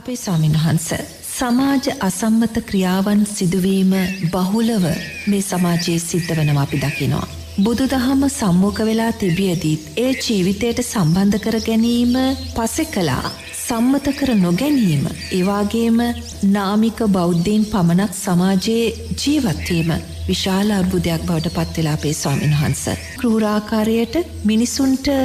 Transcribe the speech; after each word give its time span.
අපේ 0.00 0.16
ස්වාමින් 0.16 0.54
වහන්ස 0.54 0.88
සමාජ 1.30 1.86
අසම්මත 2.00 2.56
ක්‍රියාවන් 2.68 3.22
සිදුවීම 3.28 3.92
බහුලව 4.32 4.84
මේ 5.26 5.40
සමාජයේ 5.42 5.98
සිද්ධ 6.00 6.32
වනවා 6.32 6.62
අපි 6.62 6.78
දකිනවා. 6.78 7.26
බුදු 7.58 7.84
දහම 7.86 8.22
සම්මෝක 8.30 8.78
වෙලා 8.80 9.10
තිබියදීත් 9.14 9.82
ඒ 9.96 10.12
ජීවිතයට 10.16 10.80
සම්බන්ධ 10.84 11.38
කර 11.38 11.58
ගැනීම 11.60 12.14
පසෙ 12.54 12.84
කලා 12.86 13.34
සම්මත 13.60 14.08
කර 14.14 14.32
නොගැනීම 14.36 15.04
ඒවාගේම 15.10 16.00
නාමික 16.48 17.04
බෞද්ධීන් 17.10 17.64
පමණක් 17.66 18.12
සමාජයේ 18.16 18.88
ජීවත්වීම 19.18 19.94
විශාල 20.26 20.70
අර්බුදයක් 20.72 21.22
බවට 21.22 21.56
පත්වෙලා 21.58 21.94
අපේ 21.94 22.14
ස්වාමින් 22.14 22.54
වහන්ස. 22.54 22.84
කෘරාකාරයට 23.16 24.20
මිනිසුන්ට 24.44 25.16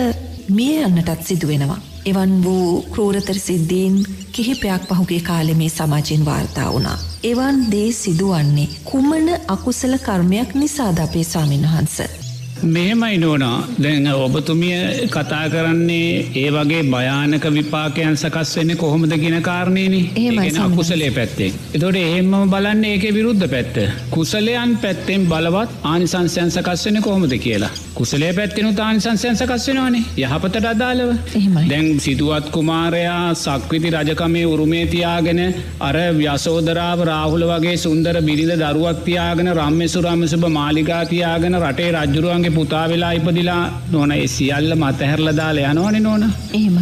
මිය 0.52 0.80
යන්නටත් 0.84 1.22
සිදුවෙනවා. 1.24 1.82
එවන් 2.06 2.34
වූ 2.44 2.82
ක්‍රූරතර 2.92 3.38
සිද්ධීන් 3.38 3.96
කිහිපයක් 4.32 4.84
පහුගේ 4.90 5.22
කාලෙමේ 5.22 5.70
සමාජයෙන් 5.70 6.26
වාර්තා 6.26 6.74
වුණා. 6.74 6.98
එවන් 7.24 7.64
දේ 7.72 7.92
සිදුවන්නේ 7.94 8.68
කුමන 8.84 9.34
අකුසල 9.48 9.98
කර්මයක් 10.00 10.54
නිසාද 10.56 11.00
අපේ 11.00 11.24
ස්වාමින් 11.24 11.64
වහන්ස. 11.64 12.25
මෙහෙමයි 12.56 13.18
නෝනා 13.18 13.68
දැන් 13.78 14.08
ඔබතුමිය 14.08 15.08
කතා 15.08 15.50
කරන්නේ 15.50 16.26
ඒ 16.36 16.50
වගේ 16.50 16.84
භයානක 16.86 17.46
විපාකයන් 17.50 18.16
සකස් 18.16 18.56
වෙන්න 18.58 18.78
කොහොමද 18.78 19.16
ගෙන 19.16 19.42
කාරණයන 19.42 19.96
ඒගෙන 19.96 20.62
අකුසලේ 20.62 21.12
පැත්තේ. 21.12 21.52
එතොට 21.74 21.96
එහෙම 21.98 22.32
බලන්න 22.46 22.86
ඒක 22.86 23.04
විරුද්ධ 23.14 23.48
පැත්ත. 23.50 23.76
කුසලයන් 24.10 24.78
පැත්තෙන් 24.78 25.28
බලවත් 25.28 25.76
ආනිසංසයන් 25.86 26.52
සකස් 26.52 26.86
වෙන 26.86 27.02
කොහොමද 27.02 27.38
කියලා. 27.38 27.74
කුසලේ 27.94 28.32
පැත්තිනු 28.34 28.72
තානිසංසයන් 28.74 29.36
සකස් 29.36 29.68
වෙනවානේ 29.68 30.04
යහපතට 30.20 30.66
අදාළව 30.66 31.12
දැන් 31.66 32.00
සිදුවත් 32.00 32.50
කුමාරයා 32.50 33.34
සක්විති 33.36 33.92
රජකමේ 33.92 34.46
උරුමේ 34.46 34.86
තියාගෙන 34.88 35.40
අර 35.82 35.98
ව්‍යසෝදරාව 36.18 37.04
රාහුල 37.04 37.46
වගේ 37.52 37.78
සුන්දර 37.78 38.18
බිරිඳ 38.22 38.56
දරුවක් 38.64 39.00
තියාගෙන 39.06 39.52
රම්ම 39.54 39.86
සුරම්ම 39.90 40.26
සුභ 40.28 40.50
මාලිකා 40.52 41.04
තියාගෙන 41.06 41.60
රටේ 41.62 41.92
රජ්ජුරුවන්ගේ 42.46 42.52
පුතා 42.52 42.90
වෙලා 42.90 43.12
ඉපදිලා 43.12 43.82
නොන 43.92 44.12
ඒ 44.12 44.28
සියල්ල 44.28 44.72
මතහැරල 44.76 45.30
දාල 45.34 45.58
යනවන 45.60 45.98
නොන. 46.00 46.24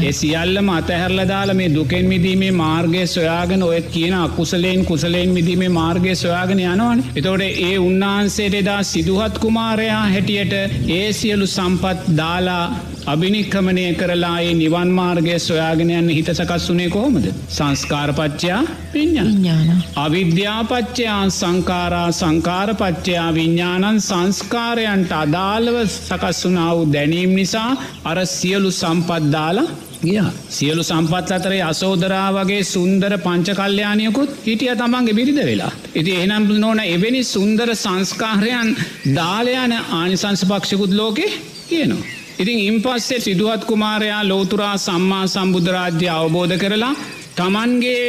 ඒ 0.02 0.12
සියල්ල 0.12 0.58
මතහැරල 0.62 1.20
දාල 1.28 1.54
මේ 1.54 1.70
දුකෙන් 1.70 2.06
මිදීමේ 2.06 2.52
මාර්ගය 2.54 3.06
සොයාගෙන 3.08 3.64
ඔය 3.64 3.82
කියන 3.84 4.16
අකුසලයෙන් 4.16 4.86
කුසලයෙන් 4.86 5.30
මිදීමේ 5.30 5.70
මාර්ගය 5.72 6.16
සොයාගෙන 6.16 6.64
යනවන. 6.66 7.04
එතෝට 7.16 7.42
ඒ 7.42 7.78
උන්වහන්සේට 7.80 8.54
එදා 8.54 8.82
සිදුහත් 8.86 9.38
කුමාරයා 9.40 10.04
හැටියට 10.06 10.54
ඒ 10.90 11.08
සියලු 11.14 11.48
සම්පත් 11.48 12.18
දාලා 12.18 12.66
අභිනික්කමනය 13.06 13.86
කරලා 13.94 14.38
ඒ 14.42 14.54
නිවන් 14.54 14.90
මාර්ගය 14.92 15.36
සොයාගෙනයන්න 15.40 16.10
හිත 16.10 16.30
සකස් 16.32 16.66
වනේ 16.70 16.90
කෝමද 16.90 17.26
සංස්කාරපච්චයා 17.50 18.62
විඤ්ඥාන 18.94 19.84
අවිද්‍යාපච්චයා 19.98 21.22
සංකාරා 21.32 22.10
සංකාරපච්චයා 22.14 23.30
විඤ්ඥානන් 23.34 24.00
සංස්කාරයන්ට 24.02 25.12
අදාළව 25.14 25.80
සකස් 25.88 26.40
වනාව 26.46 26.86
දැනීම් 26.94 27.34
නිසා 27.34 27.72
අර 28.04 28.20
සියලු 28.30 28.72
සම්පත්දාලා 28.74 29.68
ගිය 30.04 30.24
සියලු 30.52 30.84
සම්පත් 30.84 31.30
අතරේ 31.32 31.62
අසෝදරා 31.64 32.26
වගේ 32.32 32.64
සුන්දර 32.66 33.14
පංච 33.20 33.60
කල්්‍යයානයකුත් 33.60 34.32
හිටිය 34.48 34.74
තමන්ගේ 34.78 35.18
බිරිද 35.20 35.40
වෙලා. 35.42 35.72
ඉති 35.96 36.12
එනම් 36.18 36.50
නොන 36.58 36.80
එවැනි 36.88 37.22
සුන්දර 37.26 37.70
සංස්කාරයන් 37.76 38.76
දාලයන 39.16 39.74
ආනිසංසපක්ෂකුත් 39.94 40.94
ලෝකෙ 40.94 41.28
කියනවා. 41.70 42.23
ඉතින් 42.40 42.60
ඉම්පස්සේ 42.62 43.20
සිදුවත් 43.20 43.64
කුමාරයා 43.66 44.22
ලෝතුරා 44.28 44.76
සම්මා 44.78 45.26
සම්බුද්ධරාජ්‍ය 45.28 46.08
අවබෝධ 46.12 46.56
කරලා 46.58 46.94
තමන්ගේ 47.38 48.06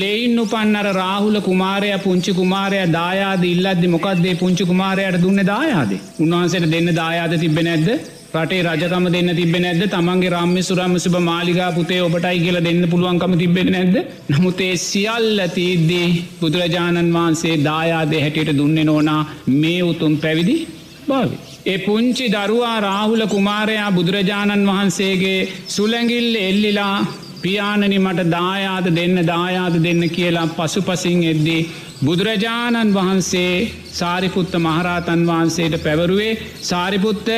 ලෙයින් 0.00 0.34
උපන්නර 0.38 0.88
රාහුල 0.94 1.36
කුමාරය 1.40 1.90
පුංචි 2.04 2.32
කුමාරය 2.32 2.80
දායාද 2.94 3.44
ඉල්ලද්දි 3.44 3.92
මොකක්දේ 3.94 4.34
පුංචි 4.34 4.64
කුමාරයට 4.64 5.22
දුන්න 5.24 5.40
දායාද? 5.44 5.92
උන්වහන්සට 6.22 6.66
දෙන්න 6.74 6.90
දායාද 6.94 7.34
තිබෙන 7.42 7.68
නැද්ද? 7.68 7.88
රටේ 8.34 8.60
රජකම 8.66 9.06
දෙන්න 9.14 9.30
තිබෙන 9.38 9.64
නැද 9.66 9.82
තමන්ගේ 9.94 10.32
රම්ම 10.32 10.56
සුරම්ම 10.62 10.94
සුභ 11.04 11.18
මාලිගා 11.22 11.70
පුතේ 11.78 12.00
ඔබටයි 12.00 12.38
කියල 12.44 12.58
දෙන්න 12.68 12.82
පුළුවන්කම 12.92 13.34
තිබෙන 13.38 13.72
නැද්ද? 13.74 13.96
නමුතේ 14.30 14.74
සියල්ල 14.82 15.40
තිීද්දී 15.56 16.08
බුදුරජාණන් 16.40 17.16
වහන්සේ 17.16 17.56
දායාදය 17.68 18.22
හැටියට 18.24 18.54
දුන්න 18.60 18.78
නෝනා 18.90 19.22
මේ 19.60 19.80
උතුම් 19.84 20.14
පැවිදි 20.24 20.56
භාවි. 21.08 21.36
ඒ 21.66 21.78
පුංචි 21.78 22.26
දරුවා 22.28 22.78
රාහුල 22.80 23.24
කුමාරයා 23.26 23.90
බුදුරජාණන් 23.90 24.66
වහන්සේගේ 24.66 25.40
සුළැගිල්ල 25.68 26.34
එල්ලිලා 26.42 26.96
පියාණනි 27.42 27.98
මට 27.98 28.28
දායාද 28.30 28.86
දෙන්න 28.90 29.16
දායාද 29.26 29.76
දෙන්න 29.82 30.02
කියලා 30.10 30.48
පසු 30.48 30.82
පසින් 30.82 31.22
එද්දී. 31.24 31.62
බුදුරජාණන් 32.02 32.92
වහන්සේ 32.92 33.56
සාරිපුත්ත 33.92 34.54
මහරාතන් 34.56 35.20
වහන්සේට 35.24 35.74
පැවරුවේ 35.78 36.32
සාරිපුත්ත 36.62 37.28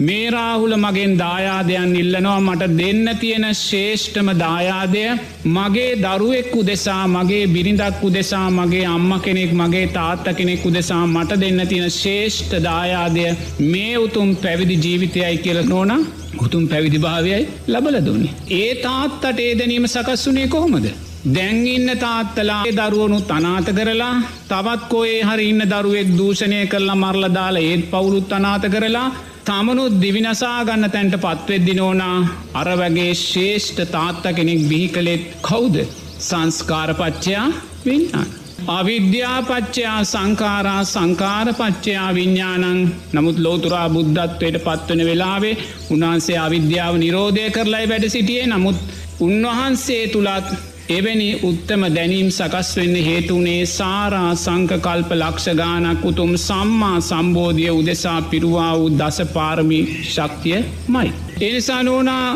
මේ 0.00 0.30
රාහුල 0.30 0.74
මගෙන් 0.76 1.12
දායාදයන් 1.18 1.92
ඉල්ලනවා 1.94 2.38
මට 2.40 2.70
දෙන්න 2.78 3.10
තියෙන 3.20 3.46
ශේෂ්ඨම 3.60 4.30
දායාදය 4.38 5.04
මගේ 5.50 5.92
දරුවෙක්කු 5.98 6.60
දෙසා 6.62 7.04
මගේ 7.08 7.44
බිරිඳක්කු 7.48 8.10
දෙසා 8.10 8.48
මගේ 8.52 8.84
අම්ම 8.88 9.12
කෙනෙක් 9.20 9.54
මගේ 9.54 9.86
තාත්ත 9.92 10.26
කෙනෙක්කු 10.34 10.72
දෙසා 10.72 11.04
මට 11.06 11.40
දෙන්න 11.40 11.68
තියෙන 11.68 11.90
ශේෂ්ඨ 11.92 12.58
දායාදය 12.62 13.30
මේ 13.66 13.94
උතුම් 13.98 14.36
පැවිදි 14.38 14.82
ජීවිතයයි 14.84 15.38
කියල 15.38 15.60
නෝන 15.66 15.92
උතුම් 16.40 16.68
පැවිදි 16.68 16.98
භාවයයි 16.98 17.42
ලබල 17.68 17.96
දුන්නේ. 18.06 18.36
ඒ 18.52 18.70
තාත්තට 18.82 19.40
ඒදනීම 19.40 19.86
සකස්වනේ 19.88 20.48
කොහොමද. 20.48 20.88
දැන්ඉන්න 21.26 21.90
තාත්තලා 21.98 22.62
දරුවනු 22.78 23.18
තනාත 23.22 23.68
කරලා 23.68 24.14
තවත් 24.48 24.88
කොේ 24.88 25.20
හරි 25.22 25.46
ඉන්න 25.48 25.62
දරුවෙක් 25.70 26.10
දූෂණය 26.18 26.58
කරලා 26.66 26.96
මරල 26.96 27.26
දාලා 27.32 27.62
ඒත් 27.62 27.84
පවුරුත් 27.90 28.32
අනාත 28.32 28.64
කරලා 28.74 29.08
තමනුත් 29.46 29.94
දිවිනසා 30.02 30.58
ගන්න 30.64 30.90
තැන්ට 30.90 31.16
පත්වෙද්දි 31.16 31.74
නෝනා 31.74 32.16
අර 32.54 32.68
වගේ 32.80 33.12
ශේෂ්ඨ 33.22 33.82
තාත්ත 33.90 34.24
කෙනෙක් 34.36 34.62
බිහි 34.70 34.88
කළෙත් 34.88 35.24
කවුද? 35.42 35.76
සංස්කාරපච්චයා 36.20 37.46
විඤ්ඥාන්. 37.86 38.28
අවිද්‍යාපච්චයා 38.68 39.98
සංකාරා 40.04 40.82
සංකාරපච්චයා 40.84 42.10
විඤ්ඥානං 42.14 42.84
නමුත් 43.12 43.38
ලෝතුරා 43.38 43.88
බුද්ධත්වයට 43.88 44.60
පත්වන 44.66 45.02
වෙලාවේ 45.06 45.56
උන්වහන්සේ 45.90 46.38
අවිද්‍යාව 46.38 46.94
නිරෝධය 46.96 47.50
කරලයි 47.50 47.90
වැඩ 47.90 48.08
සිටියේ. 48.08 48.46
නමුත් 48.46 48.78
උන්වහන්සේ 49.20 50.04
තුළත් 50.08 50.48
එවැනි 50.88 51.28
උත්තම 51.42 51.84
දැනීම් 51.94 52.26
සකස් 52.30 52.70
වෙන්න 52.76 52.96
හේතුනේ 53.06 53.60
සාරා 53.68 54.34
සංකකල්ප 54.34 55.12
ලක්ෂගානක් 55.12 56.04
උතුම් 56.04 56.32
සම්මා 56.38 56.98
සම්බෝධිය 57.00 57.70
උදෙසා 57.70 58.20
පිරුවා 58.24 58.72
වූ 58.78 58.90
දසපාරමි 58.92 59.80
ශක්තිය 60.04 60.60
මයි. 60.88 61.12
එනිසා 61.40 61.82
නෝනා 61.82 62.28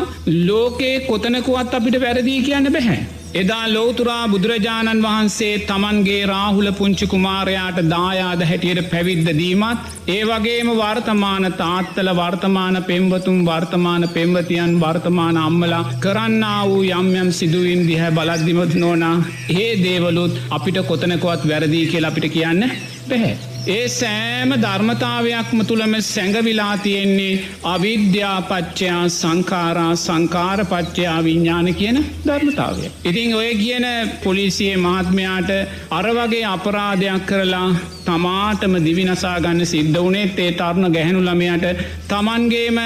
ලෝකේ 0.47 0.95
කොතනකුවත් 1.01 1.73
අපිට 1.73 2.01
වැරදිී 2.01 2.41
කියන්න 2.41 2.71
බැහැ. 2.71 2.99
එදා 3.31 3.65
ලෝතුරා 3.67 4.27
බුදුරජාණන් 4.27 5.03
වහන්සේ 5.03 5.51
තමන්ගේ 5.61 6.21
රාහුල 6.25 6.69
පුංචි 6.71 7.07
කුමාරයාට 7.07 7.79
දායාද 7.85 8.41
හැටියට 8.41 8.89
පැවිද්ද 8.89 9.29
දීමත් 9.39 9.83
ඒ 10.07 10.23
වගේම 10.23 10.71
වර්තමාන 10.73 11.45
තාත්තල 11.53 12.09
වර්තමාන 12.11 12.79
පෙම්වතුම් 12.83 13.37
වර්තමාන 13.45 14.07
පෙම්වතියන් 14.09 14.73
වර්තමාන 14.79 15.37
අම්මලා 15.37 15.83
කරන්න 15.99 16.47
වූ 16.63 16.81
යම් 16.93 17.13
යම් 17.15 17.31
සිදුවීම් 17.31 17.85
දිහ 17.85 18.09
බලද්දිමත් 18.11 18.73
නෝනා 18.75 19.15
ඒ 19.57 19.69
දේවලුත් 19.83 20.41
අපිට 20.49 20.81
කොතනකොත් 20.87 21.47
වැරදිී 21.47 21.85
කියල 21.87 22.11
අපිට 22.11 22.29
කියන්න 22.31 22.69
පැහැ. 23.09 23.48
ඒ 23.67 23.87
සෑම 23.89 24.51
ධර්මතාවයක්ම 24.55 25.59
තුළම 25.61 25.93
සැඟවිලා 26.01 26.77
තියෙන්නේ 26.77 27.39
අවිද්‍යාපච්චයා 27.65 29.03
සංකාරා 29.11 29.95
සංකාරපච්චයා 29.97 31.23
විඤ්ඥාන 31.23 31.75
කියන 31.75 31.97
ධර්මතාවය. 32.25 32.91
ඉතිං 33.03 33.35
ඔය 33.35 33.51
කියන 33.55 33.85
පොලිසියේ 34.23 34.77
මහත්මයාට 34.77 35.51
අරවගේ 35.91 36.45
අපරාධයක් 36.45 37.25
කරලා 37.25 37.69
තමාටම 38.05 38.73
දිවිනසා 38.85 39.37
ගන්න 39.39 39.65
සිද්ධ 39.65 39.99
වනේත් 39.99 40.39
ඒ 40.39 40.51
තරණ 40.53 40.93
ගැහැනු 40.93 41.21
ළමයට 41.21 41.65
තමන්ගේම 42.07 42.79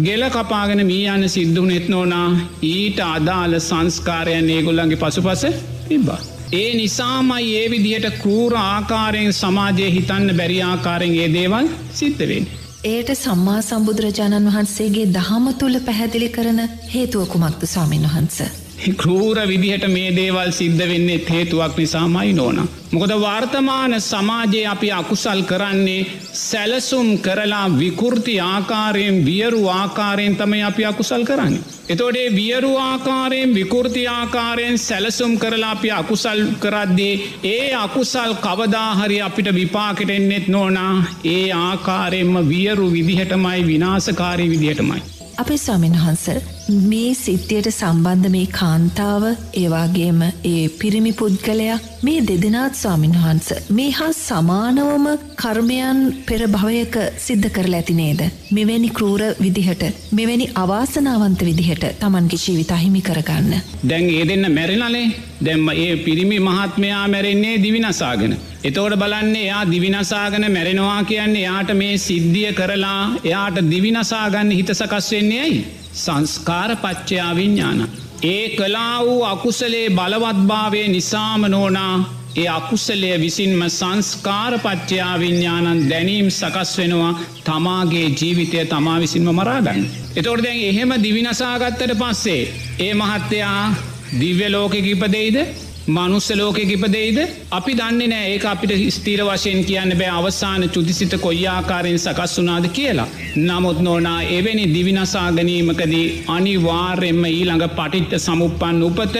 ගෙල 0.00 0.22
කපාගෙන 0.30 0.86
මී 0.86 1.06
යන්න 1.08 1.28
සිද්ධුනෙත් 1.28 1.88
නෝනා 1.88 2.28
ඊට 2.64 3.00
අදාළ 3.06 3.58
සංස්කාරයන් 3.60 4.48
ඒගොල්ලන්ගේ 4.50 4.96
පසුපස 4.98 5.44
තිබ්බා. 5.88 6.31
ඒ 6.52 6.72
නිසාමයි 6.74 7.52
ඒ 7.56 7.68
විදිහට 7.70 8.16
කූර 8.18 8.54
ආකාරයෙන් 8.56 9.32
සමාජය 9.32 9.86
හිතන්න 9.94 10.32
බැරි 10.38 10.58
ආකාරෙන් 10.62 11.14
ඒ 11.16 11.28
දේවල් 11.36 11.70
සිද්ධවෙන්. 11.92 12.48
ඒයට 12.84 13.12
සම්මා 13.14 13.60
සම්බුදුරජාණන් 13.62 14.48
වහන්සේගේ 14.48 15.06
දහම 15.14 15.46
තුළ 15.54 15.78
පැහැදිලි 15.86 16.28
කරන 16.28 16.60
හේතුව 16.94 17.24
කුමක්තු 17.26 17.66
ස්වාමීන් 17.66 18.04
වහන්ස. 18.08 18.61
කරූර 18.96 19.38
විදිහට 19.46 19.88
මේ 19.88 20.10
දේවල් 20.12 20.50
සිද්ධ 20.52 20.84
වෙන්නේ 20.84 21.20
හේතුවක් 21.28 21.76
නිසාමයි 21.76 22.32
නෝන. 22.34 22.68
මොකද 22.92 23.12
වර්තමාන 23.16 23.94
සමාජයේ 24.02 24.66
අපි 24.66 24.88
අකුසල් 24.92 25.42
කරන්නේ 25.42 26.06
සැලසුම් 26.38 27.18
කරලා 27.18 27.66
විකෘති 27.74 28.34
ආකාරයෙන් 28.42 29.24
වියරු 29.24 29.62
ආකාරයෙන් 29.70 30.36
තමයි 30.36 30.62
අපි 30.62 30.84
අකුසල් 30.84 31.24
කරන්න. 31.24 31.54
එතෝඩේ 31.88 32.28
වියරු 32.32 32.72
ආකාරයෙන් 32.78 33.54
විකෘති 33.54 34.02
ආකාරයෙන් 34.08 34.78
සැලසුම් 34.78 35.38
කරලා 35.38 35.70
අපි 35.70 35.90
අකුසල් 35.92 36.42
කරද්දේ 36.60 37.14
ඒ 37.46 37.74
අකුසල් 37.76 38.34
කවදාහරි 38.40 39.22
අපිට 39.22 39.54
විපාකට 39.54 40.10
එන්නෙත් 40.10 40.48
නෝනා 40.48 40.94
ඒ 41.26 41.48
ආකාරයෙන්ම 41.60 42.36
වියරු 42.48 42.92
විදිහටමයි 42.92 43.66
විනාසකාරී 43.66 44.50
විදිහටමයි. 44.50 45.02
අපේ 45.38 45.58
ස්වාමීන් 45.58 45.92
වහන්ස 45.94 46.24
මේ 46.68 47.14
සිද්ධියට 47.14 47.68
සම්බන්ධ 47.70 48.30
මේ 48.30 48.46
කාන්තාව 48.48 49.24
ඒවාගේම 49.54 50.20
ඒ 50.44 50.68
පිරිමි 50.80 51.12
පුද්ගලයා 51.12 51.78
මේ 52.02 52.20
දෙදෙනත් 52.20 52.74
ස්වාමින් 52.74 53.14
වහන්ස 53.14 53.48
මේ 53.70 53.90
හා 53.90 54.12
සමානවම 54.18 55.06
කර්මයන් 55.36 56.00
පෙර 56.26 56.40
භවයක 56.46 56.96
සිද්ධ 57.18 57.48
කරලා 57.48 57.80
ඇති 57.80 57.94
නේද. 57.94 58.22
මෙවැනි 58.52 58.90
කරූර 58.90 59.22
විදිහට 59.40 59.82
මෙවැනි 60.12 60.46
අවාසනාවන්ත 60.54 61.42
විදිහට 61.42 61.84
තමන්ගේ 62.00 62.42
ජීවිත 62.44 62.70
අහිමි 62.70 63.02
කරගන්න. 63.02 63.52
දැන් 63.88 64.08
ඒ 64.10 64.24
දෙන්න 64.24 64.46
මැරිනලේ 64.52 65.04
දැම්ම 65.44 65.68
ඒ 65.76 65.92
පිරිමි 65.98 66.40
මහත්මයා 66.40 67.04
මැරෙන්නේ 67.08 67.62
දිවිනසාගෙන. 67.62 68.38
එතෝට 68.64 68.96
බලන්නේ 68.96 69.44
එයා 69.44 69.70
දිවිනසාගන 69.70 70.50
මැරෙනවා 70.52 71.04
කියන්නේ 71.04 71.44
එයාට 71.44 71.70
මේ 71.74 71.94
සිද්ධිය 71.98 72.52
කරලා 72.52 73.04
එයාට 73.24 73.62
දිවිනසාගන්න 73.70 74.50
හිත 74.52 74.70
සකස් 74.72 75.12
වෙන්නේ 75.12 75.40
ඇයි. 75.40 75.62
සංස්කාර 75.94 76.70
පච්චයා 76.76 77.32
විඤ්ඥාන. 77.34 77.80
ඒ 78.24 78.44
කලා 78.50 78.96
වූ 79.04 79.22
අකුසලේ 79.24 79.86
බලවත්භාවය 79.90 80.82
නිසාම 80.88 81.42
නෝනා 81.48 81.94
ඒ 82.36 82.48
අකුසලය 82.48 83.08
විසින්ම 83.18 83.62
සංස්කාර 83.70 84.52
පච්චයා 84.58 85.14
විඤ්ඥානන් 85.18 85.80
දැනීම් 85.90 86.28
සකස් 86.30 86.70
වෙනවා 86.78 87.12
තමාගේ 87.44 88.06
ජීවිතය 88.12 88.64
තමා 88.66 88.98
විසින්ම 89.00 89.28
මරාගන්න. 89.30 89.82
එතොට 90.16 90.42
දැන් 90.42 90.60
එහෙම 90.62 90.92
දිවිනසාගත්තට 91.02 91.92
පස්සේ 91.98 92.42
ඒ 92.80 92.94
මහත්තයා 92.94 93.74
දිව්‍ය 94.18 94.48
ලෝකෙක 94.48 94.86
ඉපදෙයිද 94.86 95.38
මනුස්ස 95.88 96.30
ලෝකෙ 96.30 96.62
ඉපදෙයිද 96.64 97.18
අපි 97.50 97.72
දන්නේ 97.74 98.06
නෑ 98.06 98.26
ඒ 98.26 98.40
අපිට 98.46 98.72
ස්තීර 98.88 99.20
වශයෙන් 99.20 99.64
කියන්න 99.64 99.94
බෑ 99.94 100.10
අවසාන 100.10 100.64
චුතිසිත 100.70 101.14
කොයිආකාරයෙන් 101.20 101.98
සකස් 101.98 102.38
වුනාද 102.38 102.68
කියලා. 102.68 103.06
නමුත් 103.38 103.80
නෝනා 103.80 104.22
එවැනි 104.30 104.66
දිවිනසා 104.74 105.32
ගැනීමකදී 105.32 106.06
අනිවාර්යෙන්ම 106.28 107.24
ඊළඟ 107.26 107.66
පටිට්ට 107.70 108.18
සමුපන් 108.18 108.82
උපත 108.82 109.16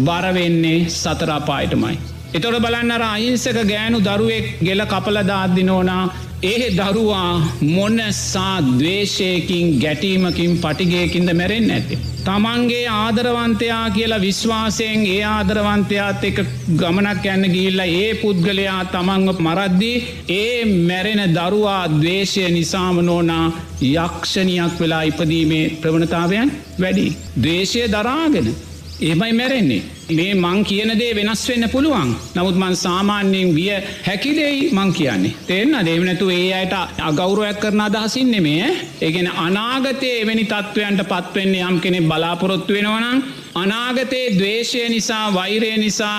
බරවෙන්නේ 0.00 0.78
සතරාපායටමයි. 0.90 1.96
එතොට 2.34 2.60
බලන්නර 2.60 3.02
අහිංසක 3.04 3.58
ගෑනු 3.64 3.98
දරුවෙක් 4.00 4.46
ගෙල 4.60 4.86
කපලදාද්දිනෝනා 4.86 6.04
ඒ 6.44 6.66
දරුවා 6.72 7.32
මොනසා 7.68 8.56
දවේශයකින් 8.62 9.68
ගැටීමකින් 9.78 10.58
පටිගයකින්ද 10.58 11.30
මැරෙන් 11.32 11.70
ඇති. 11.70 11.98
තමන්ගේ 12.24 12.82
ආදරවන්තයා 12.94 13.84
කියලා 13.90 14.20
විශ්වාසයෙන් 14.20 15.06
ඒ 15.06 15.22
ආදරවන්තයාත් 15.26 16.24
එක 16.24 16.38
ගමනක් 16.74 17.24
යන්න 17.28 17.48
ගිල්ල 17.54 17.80
ඒ 17.84 18.10
පුද්ගලයා 18.16 18.82
තමන්ව 18.86 19.40
මරද්දී 19.46 19.96
ඒ 20.34 20.60
මැරෙන 20.82 21.22
දරුවා 21.30 21.82
දවේශය 21.94 22.44
නිසාම 22.50 23.00
නෝනා 23.02 23.46
යක්ෂණයක් 23.94 24.76
වෙලා 24.80 25.02
ඉපදීමේ 25.04 25.64
ප්‍රවණතාවයන් 25.82 26.54
වැඩි. 26.78 27.08
දේශය 27.42 27.88
දරාගෙන 27.88 28.54
ඒමයි 29.00 29.32
මැරෙන්නේ. 29.32 29.82
මේ 30.10 30.34
මං 30.34 30.64
කියනදේ 30.64 31.14
වෙනස් 31.14 31.42
වෙන්න 31.48 31.68
පුළුවන් 31.68 32.10
නමුත් 32.34 32.56
මන් 32.56 32.76
සාමාන්‍යයෙන් 32.76 33.54
විය 33.54 33.70
හැකිදෙයි 34.06 34.70
මං 34.72 34.92
කියන්නේ. 34.92 35.34
තෙන්න 35.46 35.74
දෙවනැතු 35.86 36.30
ඒ 36.30 36.52
අයට 36.52 36.74
අගෞරයක් 37.00 37.60
කරන 37.60 37.80
අදහසින් 37.80 38.30
නෙමේ 38.30 38.70
ඒගෙන 39.00 39.28
අනාගතය 39.36 40.08
එවැනි 40.20 40.44
තත්ත්වයන්ට 40.44 41.02
පත්වෙන්නේ 41.04 41.66
යම් 41.68 41.80
කෙනෙ 41.80 42.00
බලාපොරොත්තු 42.02 42.74
වෙනවනම් 42.74 43.22
අනාගතයේ 43.54 44.34
දවේශය 44.38 44.88
නිසා 44.88 45.34
වෛරය 45.34 45.76
නිසා 45.76 46.18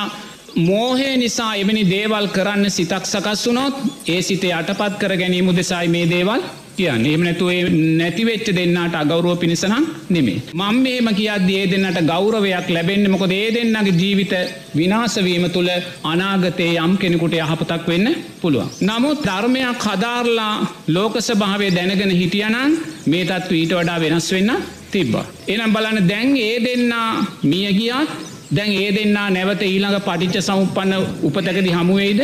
මෝහය 0.57 1.07
නිසා 1.17 1.53
එවැනි 1.55 1.81
දේවල් 1.85 2.27
කරන්න 2.27 2.69
සිතක් 2.71 3.05
සකස් 3.05 3.41
වුනොත් 3.47 3.79
ඒ 4.07 4.21
සිතේ 4.21 4.53
අටපත් 4.53 4.93
කර 4.99 5.13
ගැනීම 5.17 5.49
දෙසයි 5.53 5.87
මේ 5.87 6.05
දේවල් 6.07 6.43
කියන්න 6.77 7.05
එම 7.05 7.23
නැතුවේ 7.23 7.63
නැතිවෙච්ච 7.93 8.47
දෙන්නට 8.49 8.95
අගෞරුව 8.95 9.35
පිණිසනම් 9.37 9.83
නෙමේ. 10.09 10.41
මං 10.53 10.77
මේම 10.77 11.07
කියද 11.13 11.49
ඒ 11.49 11.65
දෙන්නට 11.65 11.99
ගෞරවයක් 12.03 12.69
ලැබෙන්න්න 12.69 13.11
මොක 13.11 13.23
ඒ 13.29 13.49
දෙන්නගේ 13.51 13.93
ජීවිත 13.93 14.33
විනාසවීම 14.75 15.45
තුළ 15.49 15.71
අනාගතයේ 16.03 16.77
යම් 16.79 16.93
කෙනෙකුට 16.97 17.35
යහපතක් 17.35 17.83
වෙන්න 17.85 18.07
පුළුවන්. 18.41 18.69
නමුත් 18.81 19.19
ධර්මයක් 19.23 19.83
හදාරලා 19.85 20.53
ලෝකස 20.89 21.27
භාවය 21.33 21.67
දැනගෙන 21.71 22.13
හිටියනන් 22.13 22.77
මේ 23.07 23.25
තත්ව 23.25 23.51
ඊට 23.53 23.75
වඩා 23.75 23.99
වෙනස් 23.99 24.29
වෙන්න 24.31 24.55
තිබ්බ. 24.91 25.13
එනම් 25.47 25.75
බලන්න 25.75 26.07
දැන් 26.07 26.31
ඒ 26.39 26.55
දෙන්නා 26.61 27.09
මිය 27.43 27.67
ගියත් 27.73 28.34
දැන් 28.55 28.73
ඒ 28.75 28.89
දෙන්නා 28.91 29.29
නැවත 29.29 29.61
ඊළඟ 29.63 29.97
පටිච්ච 30.01 30.45
සමුපන්න 30.47 30.93
උපතකදි 31.23 31.71
හමුවේද 31.71 32.21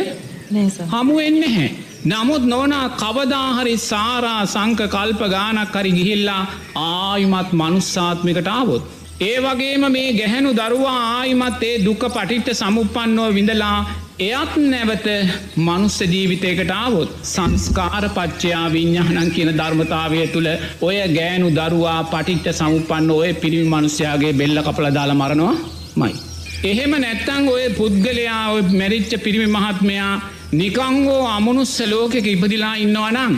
හමුවෙන්න 0.88 1.42
හැ. 1.48 1.68
නමුත් 2.04 2.44
නොනා 2.44 2.86
කවදාහරි 2.94 3.74
සාරා 3.82 4.40
සංක 4.46 4.80
කල්ප 4.94 5.22
ගානක් 5.30 5.76
හරි 5.76 5.92
ගිහිල්ලා 5.98 6.42
ආයුමත් 6.76 7.50
මනුස්සාත්මිකට 7.52 8.48
ආවොත්. 8.48 8.82
ඒ 9.20 9.36
වගේම 9.40 9.84
මේ 9.92 10.08
ගැහැනු 10.12 10.50
දරුවා 10.52 11.00
ආයිමත් 11.10 11.62
ඒ 11.62 11.74
දුක 11.84 12.04
පටිට්ට 12.08 12.60
සමුපන්නෝ 12.60 13.28
විඳලා 13.34 13.76
එයත් 14.20 14.54
නැවත 14.64 15.06
මනුස්ස 15.58 15.98
ජීවිතයකට 16.04 16.72
ආවොත් 16.72 17.12
සංස්කාර 17.24 18.04
පච්චයා 18.16 18.64
විඤ්ඥානන් 18.72 19.30
කියන 19.36 19.52
ධර්මතාවය 19.58 20.26
තුළ 20.34 20.48
ඔය 20.80 20.96
ගෑනු 21.16 21.48
දරුවා 21.50 22.00
පටිට්ට 22.06 22.58
සමුපන්න 22.58 23.12
ඔය 23.12 23.30
පිරිමි 23.34 23.70
මනුස්්‍යයාගේ 23.70 24.32
බෙල්ල 24.32 24.62
කපල 24.62 24.88
දාලා 24.98 25.20
මරනවා 25.20 25.54
මයි. 25.96 26.14
එහෙම 26.64 26.92
නැත්තං 27.00 27.48
ඔය 27.54 27.64
පුද්ගලයා 27.78 28.44
ඔය 28.52 28.62
මැරිච්ච 28.80 29.12
පිරිමි 29.24 29.48
මහත්මයා 29.56 30.12
නිකංගෝ 30.52 31.24
අමනුස්ස 31.36 31.74
ලෝකෙක 31.92 32.26
ඉපදිලා 32.26 32.76
ඉන්නවනං. 32.84 33.34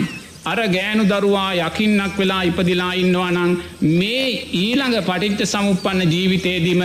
අර 0.50 0.58
ගෑනු 0.74 1.04
දරුවා 1.10 1.50
යකින්නක් 1.66 2.18
වෙලා 2.18 2.42
ඉපදිලා 2.48 2.92
ඉන්නවනං 3.02 3.52
මේ 3.98 4.26
ඊළඟ 4.62 4.96
පටිච්ච 5.08 5.50
සමුපන්න 5.52 6.10
ජීවිතේදීම 6.12 6.82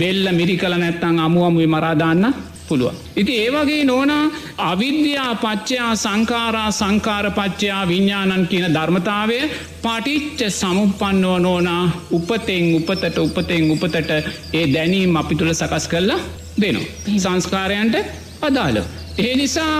බෙල්ල 0.00 0.24
මිරි 0.38 0.56
කළ 0.56 0.76
නැත්තං 0.82 1.18
අමුවමුේ 1.26 1.72
මරාදාන්න 1.74 2.24
පුළුව. 2.70 2.94
ඉති 3.16 3.34
ඒවගේ 3.36 3.82
නෝනා 3.84 4.24
අවිද්‍යා 4.70 5.32
පච්චයා 5.36 5.92
සංකාරා 5.96 6.70
සංකාරපච්චයා 6.72 7.82
විඤ්ඥානන් 7.88 8.46
කියන 8.46 8.68
ධර්මතාවය 8.76 9.38
පටිච්ච 9.82 10.40
සමුපන්නෝ 10.50 11.38
නෝනා 11.38 11.84
උපතෙන් 12.10 12.66
උපතට 12.74 13.18
උපතෙන් 13.18 13.70
උපතට 13.70 14.10
ඒ 14.52 14.66
දැනීම් 14.74 15.16
අපි 15.16 15.34
තුළ 15.34 15.54
සකස් 15.54 15.88
කරලා 15.88 16.20
දෙනවා. 16.60 17.18
සංස්කාරයන්ට 17.18 17.96
අදාළ. 18.42 18.78
ඒ 19.18 19.34
නිසා 19.36 19.74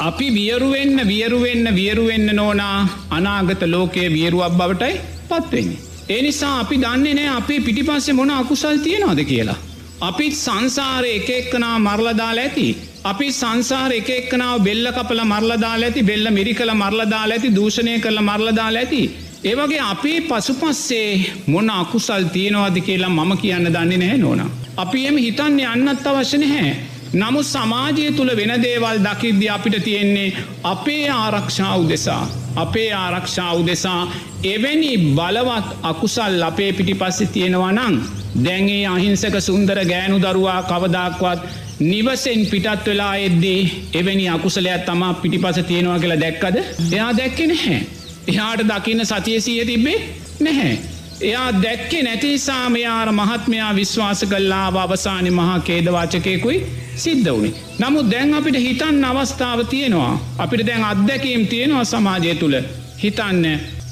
අපි 0.00 0.28
වියරුවෙන්න 0.30 0.96
වියරුවෙන්න 1.08 1.74
වියරුවෙන්න 1.74 2.28
නෝනා 2.32 2.78
අනාගත 3.10 3.62
ලෝකයේ 3.66 4.08
වියරුවක් 4.10 4.52
බවටයි 4.52 4.94
පත්වෙන්නේ. 5.28 5.78
ඒ 6.08 6.22
නිසා 6.22 6.60
අපි 6.60 6.76
දන්නේ 6.78 7.14
නෑ 7.14 7.36
අපේ 7.36 7.60
පිටිපස්සේ 7.60 8.14
මොන 8.14 8.30
අකුසල් 8.30 8.78
තියෙනවාද 8.78 9.24
කියලා. 9.24 9.56
අපිත් 10.00 10.34
සංසාර 10.34 11.04
එක 11.06 11.28
එක්කනා 11.30 11.78
මරලදාල 11.78 12.38
ඇති. 12.38 12.76
අපි 13.04 13.28
සංසාර 13.30 13.92
එක 13.92 14.08
එක්කනාව 14.10 14.64
බෙල්ල 14.64 14.86
කපල 14.88 15.20
මරලදාල 15.24 15.82
ඇති 15.82 16.02
බෙල්ල 16.02 16.30
මිරි 16.30 16.54
කළ 16.54 16.74
මරලදාල 16.74 17.30
ඇති 17.30 17.50
දූෂණය 17.50 18.00
කරල 18.00 18.18
මරලදාල 18.20 18.76
ඇති. 18.76 19.02
ඒවගේ 19.44 19.80
අපේ 19.82 20.20
පසුපස්සේ 20.22 21.32
මොන 21.46 21.70
අකුසල් 21.70 22.24
තියෙනවාද 22.32 22.80
කියලා 22.80 23.10
මම 23.10 23.36
කියන්න 23.36 23.66
දන්නේ 23.66 23.98
නැහැ 23.98 24.18
නෝන. 24.18 24.50
අපි 24.76 25.06
එම 25.06 25.16
හිතන්නේ 25.18 25.66
අන්නත් 25.66 26.06
අවශ්‍ය 26.06 26.38
නැහැ. 26.38 26.74
නමුත් 27.14 27.46
සමාජය 27.46 28.06
තුළ 28.12 28.30
වෙන 28.36 28.52
දේවල් 28.58 28.98
දකිද්‍ය 29.00 29.46
අපිට 29.48 29.76
තියෙන්නේ 29.84 30.34
අපේ 30.64 31.04
ආරක්ෂාව 31.10 31.88
දෙසා. 31.88 32.22
අපේ 32.56 32.90
ආරක්ෂාව 32.94 33.58
දෙසා 33.66 34.00
එවැනි 34.44 34.92
බලවත් 35.16 35.68
අකුසල් 35.82 36.42
අපේ 36.42 36.70
පිටි 36.72 36.94
පස්සෙ 36.94 37.26
තියෙනවා 37.26 37.72
නං. 37.72 38.00
දැන්ගේ 38.38 38.86
අහිංසක 38.86 39.36
සුන්දර 39.40 39.78
ගෑනු 39.84 40.18
දරුවා 40.20 40.62
කවදක්වත් 40.62 41.40
නිවසෙන් 41.82 42.46
පිටත් 42.46 42.86
වෙලා 42.86 43.14
එද්දී 43.18 43.60
එවැනි 43.94 44.28
අකුසලයක් 44.28 44.84
තමා 44.86 45.14
පිටි 45.16 45.38
පස 45.38 45.60
තියෙනවා 45.64 45.98
කියලා 45.98 46.20
දැක්කද 46.20 46.56
එයා 46.88 47.12
දැක්කෙ 47.12 47.46
නැහැ. 47.46 47.80
එයාට 48.28 48.66
දකින්න 48.68 49.06
සතියසීය 49.06 49.64
තිබ්බේ 49.64 49.98
නැහැ. 50.40 50.93
එයා 51.20 51.62
දැක්කේ 51.62 52.02
නැතිසා 52.02 52.70
මෙයාර 52.70 53.12
මහත්මයා 53.12 53.74
විශ්වාස 53.74 54.24
කල්ලා 54.24 54.66
අවසානි 54.82 55.30
මහා 55.30 55.60
කේදවාචකයකුයි 55.60 56.64
සිද්ධ 56.96 57.30
වුණේ. 57.30 57.54
නමුත් 57.78 58.10
දැන් 58.10 58.34
අපිට 58.34 58.56
හිතන්න 58.56 59.04
අවස්ථාව 59.04 59.64
තියෙනවා. 59.64 60.12
අපිට 60.38 60.66
දැන් 60.66 60.84
අත්දැකීම් 60.84 61.46
තියෙනවා 61.46 61.84
සමාජය 61.84 62.34
තුළ 62.34 62.56
හිතන්න 63.02 63.44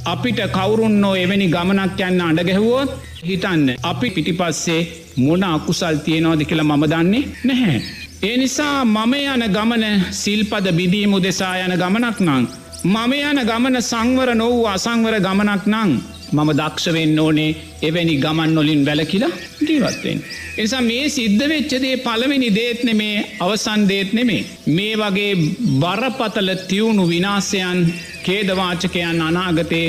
අපිට 0.04 0.40
කවුරුන්නෝ 0.52 1.14
එවැනි 1.16 1.48
ගමනක් 1.48 2.00
යන්න 2.00 2.20
අඩගැහුවෝත් 2.22 2.90
හිතන්න 3.24 3.66
අපි 3.82 4.10
පිටිපස්සේ 4.10 4.80
මොන 5.16 5.44
අකුසල් 5.44 5.96
තියනෝද 5.96 6.44
කියලා 6.44 6.64
මම 6.66 6.86
දන්නේ 6.86 7.28
නැහැ. 7.44 7.82
ඒ 8.22 8.36
නිසා 8.36 8.84
මම 8.86 9.14
යන 9.14 9.44
ගමන 9.48 9.84
සිල්පද 10.12 10.66
බිදීමු 10.72 11.22
දෙසා 11.22 11.54
යන 11.58 11.76
ගමනක් 11.76 12.18
නං. 12.20 12.48
මම 12.84 13.12
යන 13.12 13.40
ගමන 13.46 13.82
සංවර 13.82 14.34
නොවූ 14.34 14.66
අසංවර 14.66 15.20
ගමනක් 15.20 15.66
නං. 15.66 15.90
මම 16.32 16.50
දක්ෂවෙන්න 16.52 17.18
ඕනේ 17.18 17.50
එවැනි 17.82 18.14
ගමන් 18.16 18.54
නොලින් 18.54 18.86
වැලකිලා 18.86 19.32
ජීවත්වෙන්. 19.60 20.18
එනිසා 20.58 20.82
මේ 20.82 21.04
සිද්ධ 21.08 21.44
වෙච්චදේ 21.48 21.96
පළවෙනි 21.98 22.48
දේත් 22.54 22.80
නෙමේ 22.84 23.16
අවසන් 23.40 23.82
දේත් 23.88 24.12
නෙමේ. 24.12 24.42
මේ 24.68 24.94
වගේ 24.96 25.32
බරපතල 25.80 26.50
තිවුණු 26.68 27.04
විනාසයන් 27.08 27.80
කේදවාචකයන් 28.22 29.22
අනාගතයේ 29.22 29.88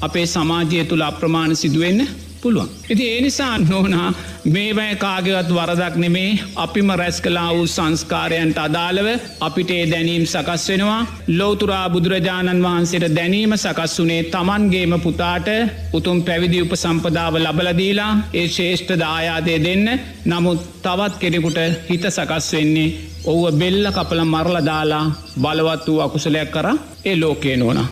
අපේ 0.00 0.26
සමාජය 0.26 0.84
තුළ 0.84 1.02
අප්‍රමාණ 1.02 1.56
සිදුවෙන්න 1.56 2.00
පුළුවන්. 2.44 2.70
ඉති 2.90 3.04
ඒ 3.08 3.20
නිසා 3.20 3.54
නොනා 3.60 4.08
මේවැය 4.46 4.96
කාගවත් 4.96 5.50
වරදක් 5.50 5.94
නෙමේ 5.96 6.30
අපිම 6.56 6.90
රැස් 6.94 7.18
කලා 7.20 7.50
වූ 7.50 7.66
සංස්කාරයන්ට 7.68 8.58
අදාළව 8.58 9.08
අපිට 9.40 9.70
ඒ 9.70 9.84
දැනීම් 9.86 10.24
සකස් 10.26 10.64
වෙනවා 10.68 11.00
ලෝතුරා 11.30 11.86
බුදුරජාණන් 11.88 12.64
වහන්සේට 12.66 13.16
දැනීම 13.16 13.54
සකස් 13.56 13.94
වනේ 13.98 14.20
තමන්ගේම 14.26 14.94
පුතාට 15.00 15.48
උතුම් 15.92 16.18
පැවිදි 16.22 16.62
උප 16.64 16.74
සම්පදාව 16.76 17.34
ලබලදීලා 17.38 18.12
ඒ 18.34 18.46
ශේෂ්ඨ 18.48 18.94
දායාදය 18.98 19.56
දෙන්න 19.66 19.88
නමුත් 20.26 20.60
තවත් 20.84 21.14
කෙනෙකුට 21.18 21.58
හිත 21.88 22.04
සකස් 22.10 22.52
වෙන්නේ 22.52 22.94
ඔව්ව 23.26 23.44
බෙල්ල 23.54 23.86
කපල 23.90 24.20
මරල 24.24 24.56
දාලා 24.62 25.04
බලවත් 25.36 25.86
වූ 25.86 26.00
අකුසලයක් 26.00 26.50
කර 26.50 26.66
ඒ 27.04 27.16
ලෝකේ 27.16 27.56
නොනා. 27.56 27.88